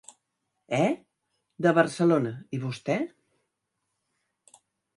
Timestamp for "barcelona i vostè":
1.79-2.97